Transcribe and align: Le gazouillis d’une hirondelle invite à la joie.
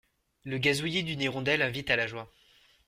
Le 0.45 0.57
gazouillis 0.57 1.03
d’une 1.03 1.21
hirondelle 1.21 1.61
invite 1.61 1.91
à 1.91 1.95
la 1.95 2.07
joie. 2.07 2.33